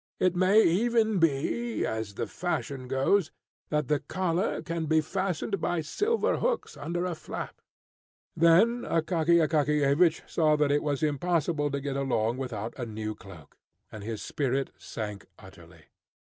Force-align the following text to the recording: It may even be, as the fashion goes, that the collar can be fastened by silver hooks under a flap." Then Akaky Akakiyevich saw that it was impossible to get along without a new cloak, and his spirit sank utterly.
It 0.19 0.35
may 0.35 0.63
even 0.63 1.19
be, 1.19 1.85
as 1.85 2.15
the 2.15 2.25
fashion 2.25 2.87
goes, 2.87 3.29
that 3.69 3.87
the 3.87 3.99
collar 3.99 4.63
can 4.63 4.87
be 4.87 4.99
fastened 4.99 5.61
by 5.61 5.81
silver 5.81 6.37
hooks 6.37 6.75
under 6.75 7.05
a 7.05 7.13
flap." 7.13 7.61
Then 8.35 8.81
Akaky 8.81 9.47
Akakiyevich 9.47 10.27
saw 10.27 10.55
that 10.55 10.71
it 10.71 10.81
was 10.81 11.03
impossible 11.03 11.69
to 11.69 11.79
get 11.79 11.97
along 11.97 12.37
without 12.37 12.73
a 12.79 12.85
new 12.87 13.13
cloak, 13.13 13.57
and 13.91 14.03
his 14.03 14.23
spirit 14.23 14.71
sank 14.75 15.27
utterly. 15.37 15.83